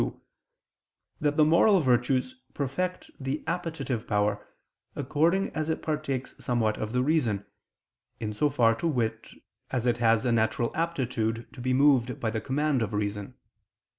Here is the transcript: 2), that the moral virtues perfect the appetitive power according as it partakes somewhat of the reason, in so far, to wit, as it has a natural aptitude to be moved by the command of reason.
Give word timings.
2), 0.01 0.19
that 1.19 1.37
the 1.37 1.45
moral 1.45 1.79
virtues 1.79 2.33
perfect 2.55 3.11
the 3.19 3.43
appetitive 3.45 4.07
power 4.07 4.47
according 4.95 5.51
as 5.55 5.69
it 5.69 5.83
partakes 5.83 6.33
somewhat 6.43 6.75
of 6.79 6.91
the 6.93 7.03
reason, 7.03 7.45
in 8.19 8.33
so 8.33 8.49
far, 8.49 8.73
to 8.73 8.87
wit, 8.87 9.29
as 9.69 9.85
it 9.85 9.99
has 9.99 10.25
a 10.25 10.31
natural 10.31 10.75
aptitude 10.75 11.47
to 11.53 11.61
be 11.61 11.71
moved 11.71 12.19
by 12.19 12.31
the 12.31 12.41
command 12.41 12.81
of 12.81 12.93
reason. 12.95 13.35